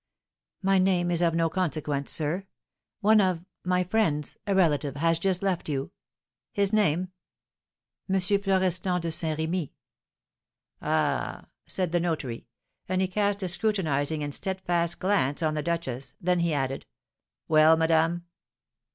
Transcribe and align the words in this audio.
"My 0.63 0.79
name 0.79 1.11
is 1.11 1.21
of 1.21 1.35
no 1.35 1.47
consequence, 1.47 2.09
sir. 2.11 2.47
One 3.01 3.21
of 3.21 3.45
my 3.63 3.83
friends, 3.83 4.35
a 4.47 4.55
relative, 4.55 4.95
has 4.95 5.19
just 5.19 5.43
left 5.43 5.69
you." 5.69 5.91
"His 6.51 6.73
name?" 6.73 7.11
"M. 8.09 8.19
Florestan 8.19 8.99
de 9.01 9.11
Saint 9.11 9.37
Remy." 9.37 9.75
"Ah!" 10.81 11.45
said 11.67 11.91
the 11.91 11.99
notary; 11.99 12.47
and 12.89 12.99
he 12.99 13.07
cast 13.07 13.43
a 13.43 13.47
scrutinising 13.47 14.23
and 14.23 14.33
steadfast 14.33 14.97
glance 14.97 15.43
on 15.43 15.53
the 15.53 15.61
duchess. 15.61 16.15
Then 16.19 16.39
he 16.39 16.51
added, 16.51 16.87
"Well, 17.47 17.77
madame?" 17.77 18.25